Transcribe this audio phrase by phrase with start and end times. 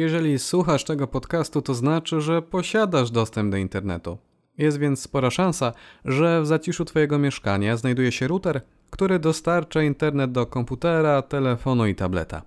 [0.00, 4.18] Jeżeli słuchasz tego podcastu, to znaczy, że posiadasz dostęp do internetu.
[4.58, 5.72] Jest więc spora szansa,
[6.04, 8.60] że w zaciszu Twojego mieszkania znajduje się router,
[8.90, 12.42] który dostarcza internet do komputera, telefonu i tableta.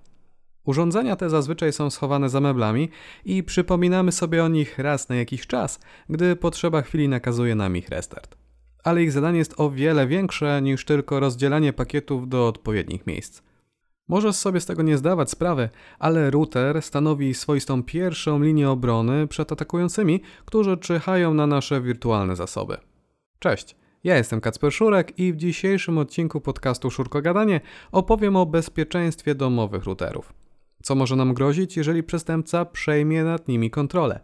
[0.66, 2.90] Urządzenia te zazwyczaj są schowane za meblami
[3.26, 5.80] i przypominamy sobie o nich raz na jakiś czas,
[6.10, 8.36] gdy potrzeba chwili nakazuje nam ich restart.
[8.84, 13.42] Ale ich zadanie jest o wiele większe niż tylko rozdzielanie pakietów do odpowiednich miejsc.
[14.14, 15.70] Możesz sobie z tego nie zdawać sprawy,
[16.00, 22.78] ale router stanowi swoistą pierwszą linię obrony przed atakującymi, którzy czyhają na nasze wirtualne zasoby.
[23.40, 27.62] Cześć, ja jestem Kacper Szurek i w dzisiejszym odcinku podcastu Szurko Gadanie
[27.92, 30.34] opowiem o bezpieczeństwie domowych routerów.
[30.84, 34.20] Co może nam grozić, jeżeli przestępca przejmie nad nimi kontrolę?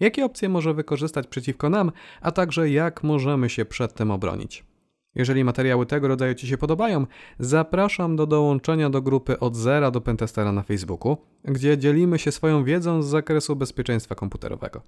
[0.00, 4.71] Jakie opcje może wykorzystać przeciwko nam, a także jak możemy się przed tym obronić?
[5.14, 7.06] Jeżeli materiały tego rodzaju Ci się podobają,
[7.38, 12.64] zapraszam do dołączenia do grupy od zera do Pentestera na Facebooku, gdzie dzielimy się swoją
[12.64, 14.82] wiedzą z zakresu bezpieczeństwa komputerowego.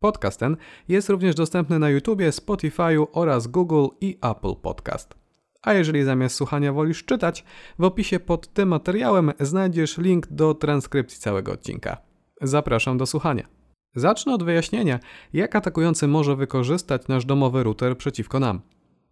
[0.00, 0.56] Podcast ten
[0.88, 5.14] jest również dostępny na YouTube, Spotify oraz Google i Apple Podcast.
[5.62, 7.44] A jeżeli zamiast słuchania wolisz czytać,
[7.78, 11.96] w opisie pod tym materiałem znajdziesz link do transkrypcji całego odcinka.
[12.42, 13.46] Zapraszam do słuchania.
[13.94, 14.98] Zacznę od wyjaśnienia,
[15.32, 18.60] jak atakujący może wykorzystać nasz domowy router przeciwko nam.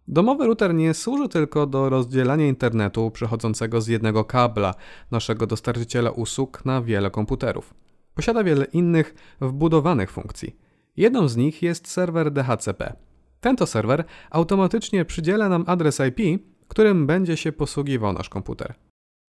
[0.07, 4.73] Domowy router nie służy tylko do rozdzielania internetu przechodzącego z jednego kabla
[5.11, 7.73] naszego dostarczyciela usług na wiele komputerów.
[8.15, 10.55] Posiada wiele innych wbudowanych funkcji.
[10.97, 12.93] Jedną z nich jest serwer DHCP.
[13.39, 18.73] Ten to serwer automatycznie przydziela nam adres IP, którym będzie się posługiwał nasz komputer.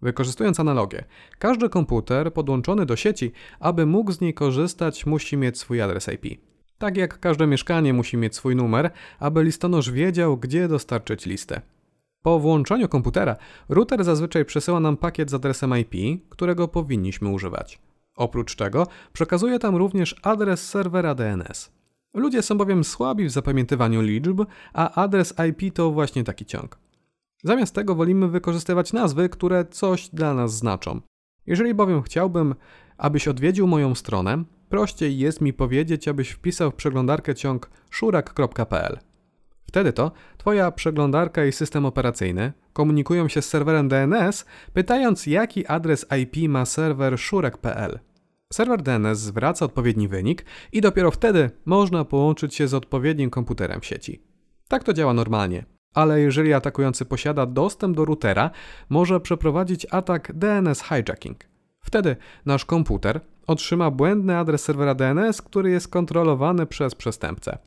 [0.02, 1.04] Wykorzystując analogię,
[1.38, 6.40] każdy komputer podłączony do sieci, aby mógł z niej korzystać, musi mieć swój adres IP.
[6.78, 11.60] Tak jak każde mieszkanie musi mieć swój numer, aby listonosz wiedział, gdzie dostarczyć listę.
[12.22, 13.36] Po włączeniu komputera,
[13.68, 17.78] router zazwyczaj przesyła nam pakiet z adresem IP, którego powinniśmy używać.
[18.16, 21.72] Oprócz tego przekazuje tam również adres serwera DNS.
[22.14, 26.78] Ludzie są bowiem słabi w zapamiętywaniu liczb, a adres IP to właśnie taki ciąg.
[27.42, 31.00] Zamiast tego wolimy wykorzystywać nazwy, które coś dla nas znaczą.
[31.46, 32.54] Jeżeli bowiem chciałbym,
[32.98, 38.98] abyś odwiedził moją stronę, prościej jest mi powiedzieć, abyś wpisał w przeglądarkę ciąg szurak.pl.
[39.66, 40.12] Wtedy to
[40.46, 46.64] Twoja przeglądarka i system operacyjny komunikują się z serwerem DNS, pytając jaki adres IP ma
[46.64, 47.98] serwer szurek.pl.
[48.52, 53.86] Serwer DNS zwraca odpowiedni wynik i dopiero wtedy można połączyć się z odpowiednim komputerem w
[53.86, 54.22] sieci.
[54.68, 55.64] Tak to działa normalnie.
[55.94, 58.50] Ale jeżeli atakujący posiada dostęp do routera,
[58.88, 61.44] może przeprowadzić atak DNS hijacking.
[61.80, 67.58] Wtedy nasz komputer otrzyma błędny adres serwera DNS, który jest kontrolowany przez przestępcę.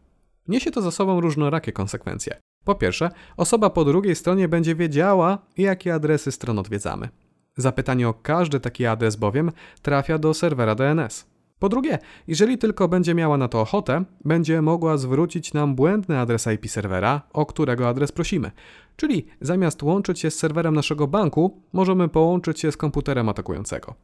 [0.47, 2.39] Niesie to za sobą różnorakie konsekwencje.
[2.63, 7.09] Po pierwsze, osoba po drugiej stronie będzie wiedziała, jakie adresy stron odwiedzamy.
[7.57, 9.51] Zapytanie o każdy taki adres bowiem
[9.81, 11.25] trafia do serwera DNS.
[11.59, 16.47] Po drugie, jeżeli tylko będzie miała na to ochotę, będzie mogła zwrócić nam błędny adres
[16.47, 18.51] IP serwera, o którego adres prosimy.
[18.95, 23.95] Czyli zamiast łączyć się z serwerem naszego banku, możemy połączyć się z komputerem atakującego.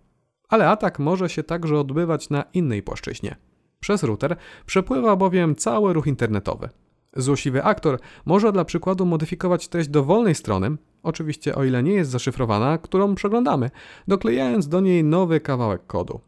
[0.49, 3.35] Ale atak może się także odbywać na innej płaszczyźnie.
[3.79, 4.35] Przez router
[4.65, 6.69] przepływa bowiem cały ruch internetowy.
[7.15, 12.77] Złośliwy aktor może dla przykładu modyfikować treść dowolnej strony, oczywiście o ile nie jest zaszyfrowana,
[12.77, 13.69] którą przeglądamy,
[14.07, 16.19] doklejając do niej nowy kawałek kodu.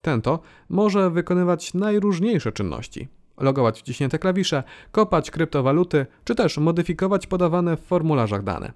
[0.00, 3.08] Ten to może wykonywać najróżniejsze czynności.
[3.40, 8.72] Logować wciśnięte klawisze, kopać kryptowaluty, czy też modyfikować podawane w formularzach dane.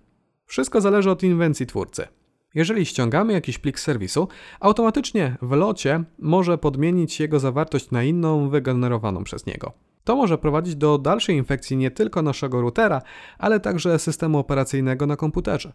[0.46, 2.08] Wszystko zależy od inwencji twórcy.
[2.54, 4.28] Jeżeli ściągamy jakiś plik z serwisu,
[4.60, 9.72] automatycznie w locie może podmienić jego zawartość na inną wygenerowaną przez niego.
[10.04, 13.02] To może prowadzić do dalszej infekcji nie tylko naszego routera,
[13.38, 15.72] ale także systemu operacyjnego na komputerze.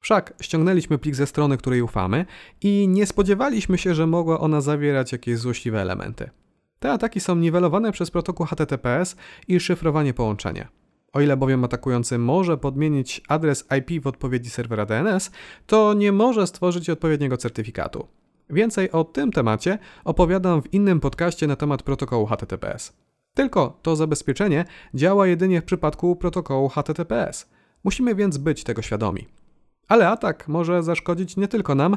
[0.00, 2.26] Wszak ściągnęliśmy plik ze strony, której ufamy
[2.62, 6.30] i nie spodziewaliśmy się, że mogła ona zawierać jakieś złośliwe elementy.
[6.78, 9.16] Te ataki są niwelowane przez protokół HTTPS
[9.48, 10.68] i szyfrowanie połączenia.
[11.12, 15.30] O ile bowiem atakujący może podmienić adres IP w odpowiedzi serwera DNS,
[15.66, 18.06] to nie może stworzyć odpowiedniego certyfikatu.
[18.50, 22.92] Więcej o tym temacie opowiadam w innym podcaście na temat protokołu HTTPS.
[23.34, 24.64] Tylko to zabezpieczenie
[24.94, 27.50] działa jedynie w przypadku protokołu HTTPS.
[27.84, 29.26] Musimy więc być tego świadomi.
[29.88, 31.96] Ale atak może zaszkodzić nie tylko nam.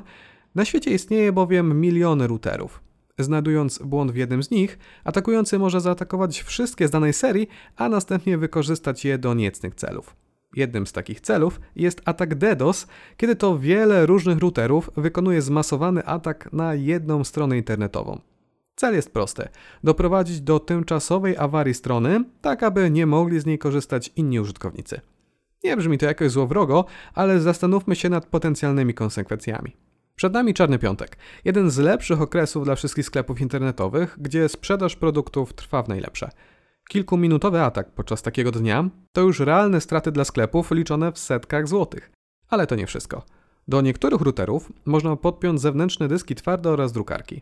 [0.55, 2.90] Na świecie istnieje bowiem miliony routerów.
[3.23, 8.37] Znajdując błąd w jednym z nich, atakujący może zaatakować wszystkie z danej serii, a następnie
[8.37, 10.15] wykorzystać je do niecnych celów.
[10.55, 12.87] Jednym z takich celów jest atak DDoS,
[13.17, 18.21] kiedy to wiele różnych routerów wykonuje zmasowany atak na jedną stronę internetową.
[18.75, 19.47] Cel jest prosty:
[19.83, 25.01] doprowadzić do tymczasowej awarii strony, tak aby nie mogli z niej korzystać inni użytkownicy.
[25.63, 29.75] Nie brzmi to jakoś złowrogo, ale zastanówmy się nad potencjalnymi konsekwencjami.
[30.21, 31.17] Przed nami czarny piątek.
[31.45, 36.29] Jeden z lepszych okresów dla wszystkich sklepów internetowych, gdzie sprzedaż produktów trwa w najlepsze.
[36.89, 42.11] Kilkuminutowy atak podczas takiego dnia to już realne straty dla sklepów liczone w setkach złotych.
[42.49, 43.23] Ale to nie wszystko.
[43.67, 47.41] Do niektórych routerów można podpiąć zewnętrzne dyski twarde oraz drukarki.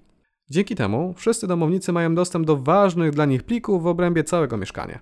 [0.49, 4.99] Dzięki temu wszyscy domownicy mają dostęp do ważnych dla nich plików w obrębie całego mieszkania.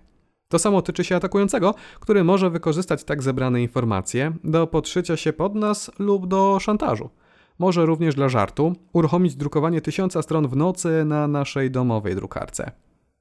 [0.48, 5.56] To samo tyczy się atakującego, który może wykorzystać tak zebrane informacje do podszycia się pod
[5.56, 7.10] nas lub do szantażu.
[7.60, 12.72] Może również dla żartu uruchomić drukowanie tysiąca stron w nocy na naszej domowej drukarce.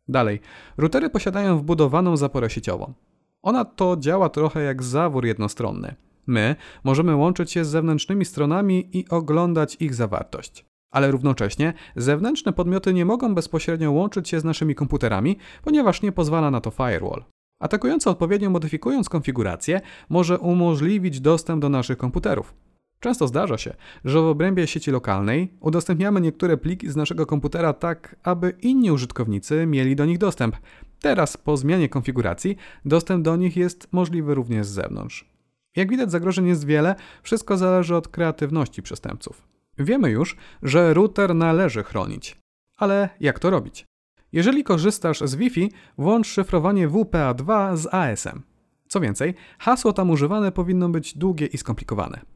[0.08, 0.40] Dalej,
[0.76, 2.94] routery posiadają wbudowaną zaporę sieciową.
[3.42, 5.94] Ona to działa trochę jak zawór jednostronny.
[6.26, 10.66] My możemy łączyć się z zewnętrznymi stronami i oglądać ich zawartość.
[10.90, 16.50] Ale równocześnie zewnętrzne podmioty nie mogą bezpośrednio łączyć się z naszymi komputerami, ponieważ nie pozwala
[16.50, 17.24] na to firewall.
[17.60, 22.54] Atakujący odpowiednio modyfikując konfigurację może umożliwić dostęp do naszych komputerów.
[23.00, 28.16] Często zdarza się, że w obrębie sieci lokalnej udostępniamy niektóre pliki z naszego komputera tak,
[28.22, 30.56] aby inni użytkownicy mieli do nich dostęp.
[31.00, 35.28] Teraz, po zmianie konfiguracji, dostęp do nich jest możliwy również z zewnątrz.
[35.76, 39.42] Jak widać, zagrożeń jest wiele, wszystko zależy od kreatywności przestępców.
[39.78, 42.37] Wiemy już, że router należy chronić.
[42.76, 43.84] Ale jak to robić?
[44.32, 48.42] Jeżeli korzystasz z Wi-Fi, włącz szyfrowanie WPA2 z ASM.
[48.88, 52.35] Co więcej, hasło tam używane powinno być długie i skomplikowane.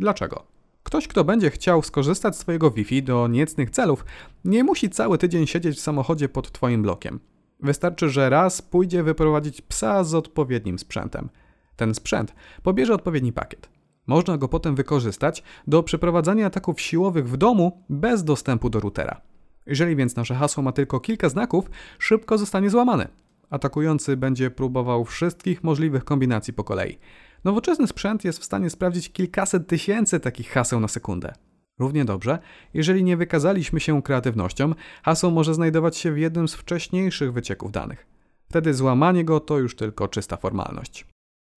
[0.00, 0.42] Dlaczego?
[0.82, 4.04] Ktoś, kto będzie chciał skorzystać z Twojego Wi-Fi do niecnych celów,
[4.44, 7.20] nie musi cały tydzień siedzieć w samochodzie pod Twoim blokiem.
[7.62, 11.28] Wystarczy, że raz pójdzie wyprowadzić psa z odpowiednim sprzętem.
[11.76, 13.68] Ten sprzęt pobierze odpowiedni pakiet.
[14.06, 19.20] Można go potem wykorzystać do przeprowadzania ataków siłowych w domu bez dostępu do routera.
[19.66, 23.08] Jeżeli więc nasze hasło ma tylko kilka znaków, szybko zostanie złamane.
[23.50, 26.98] Atakujący będzie próbował wszystkich możliwych kombinacji po kolei.
[27.44, 31.32] Nowoczesny sprzęt jest w stanie sprawdzić kilkaset tysięcy takich haseł na sekundę.
[31.78, 32.38] Równie dobrze,
[32.74, 38.06] jeżeli nie wykazaliśmy się kreatywnością, hasło może znajdować się w jednym z wcześniejszych wycieków danych.
[38.48, 41.06] Wtedy złamanie go to już tylko czysta formalność.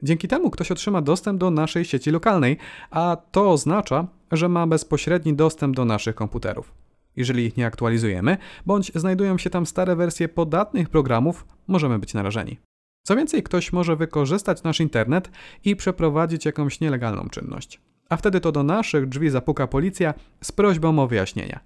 [0.04, 2.58] Dzięki temu ktoś otrzyma dostęp do naszej sieci lokalnej,
[2.92, 6.74] a to oznacza, że ma bezpośredni dostęp do naszych komputerów.
[7.16, 12.58] Jeżeli ich nie aktualizujemy, bądź znajdują się tam stare wersje podatnych programów, możemy być narażeni.
[13.04, 15.32] Co więcej, ktoś może wykorzystać nasz internet
[15.66, 17.82] i przeprowadzić jakąś nielegalną czynność.
[18.10, 21.60] A wtedy to do naszych drzwi zapuka policja z prośbą o wyjaśnienia.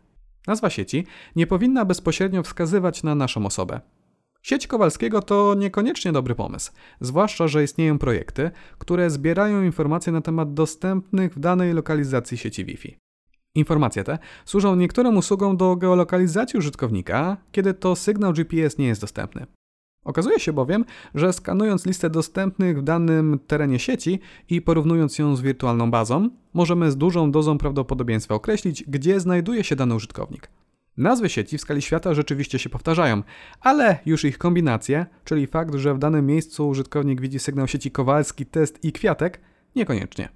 [0.48, 1.06] Nazwa sieci
[1.36, 3.82] nie powinna bezpośrednio wskazywać na naszą osobę.
[4.42, 10.54] Sieć Kowalskiego to niekoniecznie dobry pomysł, zwłaszcza, że istnieją projekty, które zbierają informacje na temat
[10.54, 12.98] dostępnych w danej lokalizacji sieci Wi-Fi.
[13.56, 19.57] Informacje te służą niektórym usługom do geolokalizacji użytkownika, kiedy to sygnał GPS nie jest dostępny.
[20.08, 24.20] Okazuje się bowiem, że skanując listę dostępnych w danym terenie sieci
[24.50, 29.76] i porównując ją z wirtualną bazą, możemy z dużą dozą prawdopodobieństwa określić, gdzie znajduje się
[29.76, 30.50] dany użytkownik.
[30.98, 33.24] Nazwy sieci w skali świata rzeczywiście się powtarzają,
[33.62, 38.46] ale już ich kombinacje, czyli fakt, że w danym miejscu użytkownik widzi sygnał sieci Kowalski,
[38.46, 39.42] Test i Kwiatek,
[39.76, 40.30] niekoniecznie.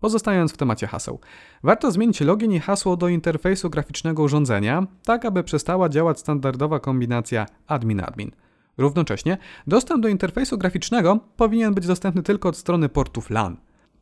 [0.00, 1.20] Pozostając w temacie haseł,
[1.62, 7.46] warto zmienić login i hasło do interfejsu graficznego urządzenia, tak aby przestała działać standardowa kombinacja
[7.68, 8.30] admin-admin.
[8.78, 13.56] Równocześnie dostęp do interfejsu graficznego powinien być dostępny tylko od strony portów LAN.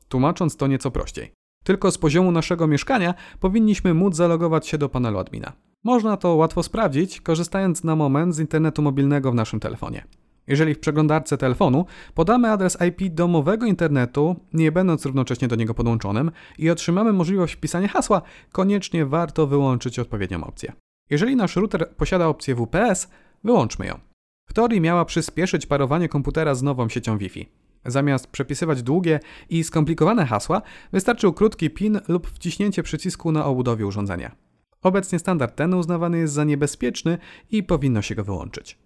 [0.08, 1.32] Tłumacząc to nieco prościej.
[1.64, 5.52] Tylko z poziomu naszego mieszkania powinniśmy móc zalogować się do panelu admina.
[5.84, 10.05] Można to łatwo sprawdzić, korzystając na moment z internetu mobilnego w naszym telefonie.
[10.46, 16.31] Jeżeli w przeglądarce telefonu podamy adres IP domowego internetu, nie będąc równocześnie do niego podłączonym,
[16.58, 18.22] i otrzymamy możliwość wpisania hasła,
[18.53, 20.72] koniecznie warto wyłączyć odpowiednią opcję.
[21.10, 23.08] Jeżeli nasz router posiada opcję WPS,
[23.44, 24.06] wyłączmy ją.
[24.46, 27.48] W teorii miała przyspieszyć parowanie komputera z nową siecią Wi-Fi.
[27.84, 30.62] Zamiast przepisywać długie i skomplikowane hasła,
[30.93, 34.36] wystarczył krótki PIN lub wciśnięcie przycisku na obudowie urządzenia.
[34.82, 37.19] Obecnie standard ten uznawany jest za niebezpieczny
[37.50, 38.79] i powinno się go wyłączyć.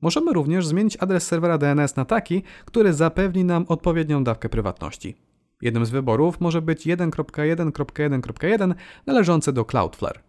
[0.00, 5.16] Możemy również zmienić adres serwera DNS na taki, który zapewni nam odpowiednią dawkę prywatności.
[5.62, 8.74] Jednym z wyborów może być 1.1.1.1
[9.06, 10.20] należący do Cloudflare.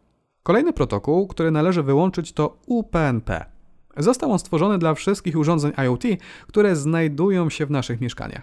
[0.44, 3.59] Kolejny protokół, który należy wyłączyć to UPnP.
[4.00, 6.04] Został on stworzony dla wszystkich urządzeń IoT,
[6.48, 8.42] które znajdują się w naszych mieszkaniach.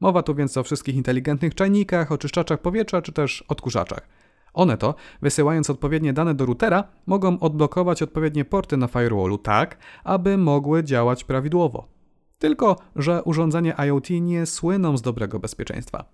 [0.00, 4.08] Mowa tu więc o wszystkich inteligentnych czajnikach, oczyszczaczach powietrza czy też odkurzaczach.
[4.54, 10.36] One to, wysyłając odpowiednie dane do routera, mogą odblokować odpowiednie porty na firewallu tak, aby
[10.36, 11.88] mogły działać prawidłowo.
[12.38, 16.04] Tylko, że urządzenia IoT nie słyną z dobrego bezpieczeństwa.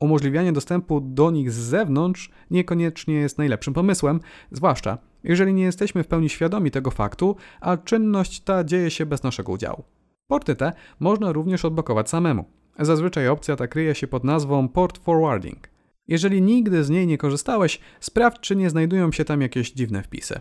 [0.00, 4.20] Umożliwianie dostępu do nich z zewnątrz niekoniecznie jest najlepszym pomysłem,
[4.52, 9.22] zwłaszcza jeżeli nie jesteśmy w pełni świadomi tego faktu, a czynność ta dzieje się bez
[9.22, 9.84] naszego udziału.
[10.26, 12.44] Porty te można również odblokować samemu.
[12.78, 15.68] Zazwyczaj opcja ta kryje się pod nazwą port forwarding.
[16.08, 20.40] Jeżeli nigdy z niej nie korzystałeś, sprawdź, czy nie znajdują się tam jakieś dziwne wpisy.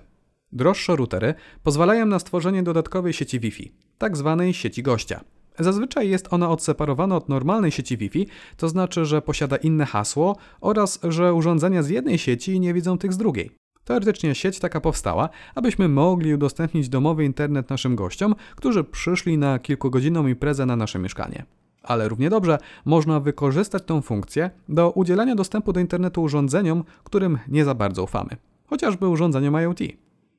[0.52, 5.22] Droższe routery pozwalają na stworzenie dodatkowej sieci Wi-Fi, tak zwanej sieci gościa.
[5.60, 11.00] Zazwyczaj jest ona odseparowana od normalnej sieci Wi-Fi, to znaczy, że posiada inne hasło oraz
[11.04, 13.52] że urządzenia z jednej sieci nie widzą tych z drugiej.
[13.84, 20.28] Teoretycznie sieć taka powstała, abyśmy mogli udostępnić domowy internet naszym gościom, którzy przyszli na kilkugodzinną
[20.28, 21.46] imprezę na nasze mieszkanie.
[21.84, 27.66] Ale równie dobrze można wykorzystać tą funkcję do udzielania dostępu do internetu urządzeniom, którym nie
[27.66, 28.30] za bardzo ufamy,
[28.68, 29.80] chociażby urządzeniom IoT.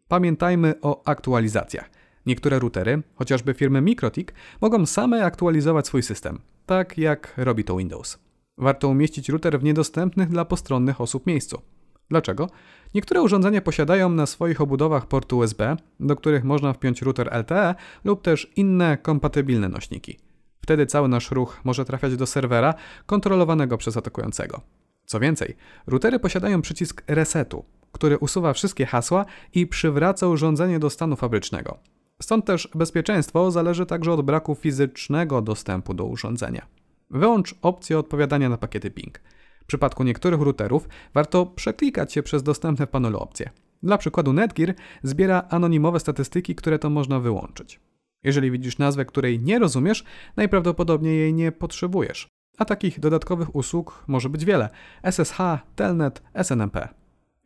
[0.09, 2.00] Pamiętajmy o aktualizacjach.
[2.27, 8.19] Niektóre routery, chociażby firmy Mikrotik, mogą same aktualizować swój system, tak jak robi to Windows.
[8.59, 11.63] Warto umieścić router w niedostępnych dla postronnych osób miejscu.
[12.11, 12.51] Dlaczego?
[12.95, 17.75] Niektóre urządzenia posiadają na swoich obudowach porty USB, do których można wpiąć router LTE
[18.05, 20.19] lub też inne kompatybilne nośniki.
[20.63, 22.75] Wtedy cały nasz ruch może trafiać do serwera
[23.07, 24.61] kontrolowanego przez atakującego.
[25.07, 29.25] Co więcej, routery posiadają przycisk resetu, który usuwa wszystkie hasła
[29.55, 31.79] i przywraca urządzenie do stanu fabrycznego.
[32.23, 36.67] Stąd też bezpieczeństwo zależy także od braku fizycznego dostępu do urządzenia.
[37.11, 39.21] Wyłącz opcję odpowiadania na pakiety ping.
[39.63, 43.51] W przypadku niektórych routerów warto przeklikać się przez dostępne w panelu opcje.
[43.83, 47.81] Dla przykładu Netgear zbiera anonimowe statystyki, które to można wyłączyć.
[48.25, 50.05] Jeżeli widzisz nazwę, której nie rozumiesz,
[50.37, 52.29] najprawdopodobniej jej nie potrzebujesz.
[52.59, 54.69] A takich dodatkowych usług może być wiele:
[55.03, 55.39] SSH,
[55.77, 57.00] Telnet, SNMP.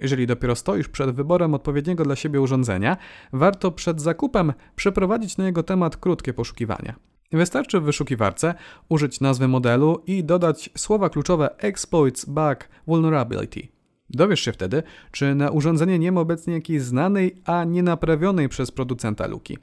[0.05, 2.97] Jeżeli dopiero stoisz przed wyborem odpowiedniego dla siebie urządzenia,
[3.33, 6.95] warto przed zakupem przeprowadzić na jego temat krótkie poszukiwania.
[7.33, 8.55] Wystarczy w wyszukiwarce
[8.89, 13.69] użyć nazwy modelu i dodać słowa kluczowe exploits, bug, vulnerability.
[14.11, 14.83] Dowiesz się wtedy,
[15.13, 19.59] czy na urządzenie nie ma obecnie jakiejś znanej, a nie naprawionej przez producenta luki.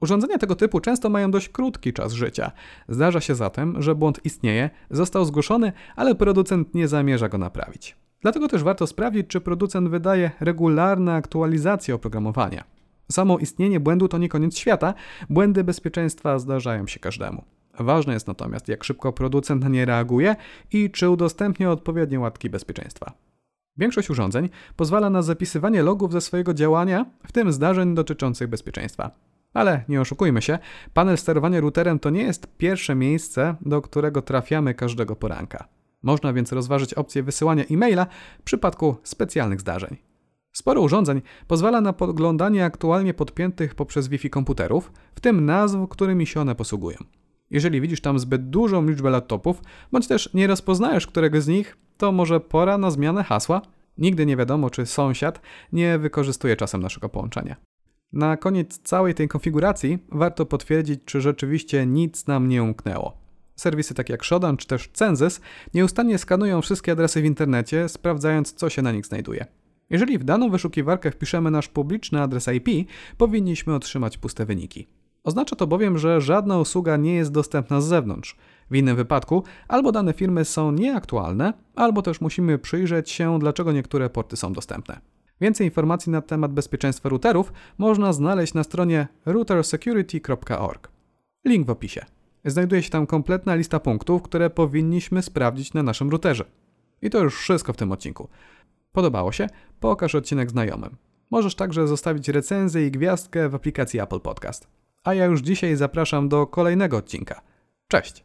[0.00, 2.52] Urządzenia tego typu często mają dość krótki czas życia.
[2.88, 8.05] Zdarza się zatem, że błąd istnieje, został zgłoszony, ale producent nie zamierza go naprawić.
[8.26, 12.64] Dlatego też warto sprawdzić, czy producent wydaje regularne aktualizacje oprogramowania.
[13.12, 14.94] Samo istnienie błędu to nie koniec świata,
[15.30, 17.44] błędy bezpieczeństwa zdarzają się każdemu.
[17.78, 20.36] Ważne jest natomiast, jak szybko producent na nie reaguje
[20.72, 23.12] i czy udostępnia odpowiednie łatki bezpieczeństwa.
[23.76, 29.10] Większość urządzeń pozwala na zapisywanie logów ze swojego działania, w tym zdarzeń dotyczących bezpieczeństwa.
[29.54, 30.58] Ale nie oszukujmy się,
[30.94, 35.75] panel sterowania routerem to nie jest pierwsze miejsce, do którego trafiamy każdego poranka.
[36.06, 38.06] Można więc rozważyć opcję wysyłania e-maila
[38.38, 39.96] w przypadku specjalnych zdarzeń.
[40.52, 46.40] Sporo urządzeń pozwala na podglądanie aktualnie podpiętych poprzez Wi-Fi komputerów, w tym nazw, którymi się
[46.40, 46.98] one posługują.
[47.50, 49.60] Jeżeli widzisz tam zbyt dużą liczbę laptopów,
[49.92, 53.62] bądź też nie rozpoznajesz którego z nich, to może pora na zmianę hasła.
[53.98, 55.40] Nigdy nie wiadomo, czy sąsiad
[55.72, 57.56] nie wykorzystuje czasem naszego połączenia.
[58.12, 63.25] Na koniec całej tej konfiguracji warto potwierdzić, czy rzeczywiście nic nam nie umknęło.
[63.56, 65.40] Serwisy takie jak Shodan czy też Census
[65.74, 69.46] nieustannie skanują wszystkie adresy w internecie, sprawdzając co się na nich znajduje.
[69.90, 74.86] Jeżeli w daną wyszukiwarkę wpiszemy nasz publiczny adres IP, powinniśmy otrzymać puste wyniki.
[75.24, 78.36] Oznacza to bowiem, że żadna usługa nie jest dostępna z zewnątrz.
[78.70, 84.10] W innym wypadku albo dane firmy są nieaktualne, albo też musimy przyjrzeć się, dlaczego niektóre
[84.10, 85.00] porty są dostępne.
[85.40, 90.88] Więcej informacji na temat bezpieczeństwa routerów można znaleźć na stronie routersecurity.org.
[91.44, 92.15] Link w opisie.
[92.46, 96.44] Znajduje się tam kompletna lista punktów, które powinniśmy sprawdzić na naszym routerze.
[97.02, 98.28] I to już wszystko w tym odcinku.
[98.92, 99.46] Podobało się?
[99.80, 100.96] Pokaż odcinek znajomym.
[101.30, 104.68] Możesz także zostawić recenzję i gwiazdkę w aplikacji Apple Podcast.
[105.04, 107.40] A ja już dzisiaj zapraszam do kolejnego odcinka.
[107.88, 108.24] Cześć!